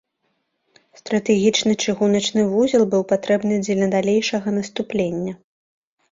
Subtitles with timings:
[0.99, 5.33] Стратэгічны чыгуначны вузел быў патрэбны дзеля далейшага наступлення.